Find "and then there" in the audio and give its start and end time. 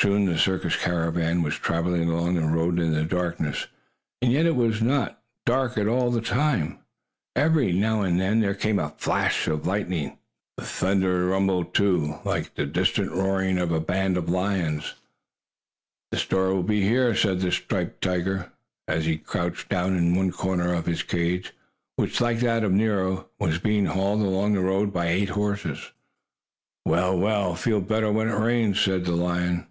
8.02-8.56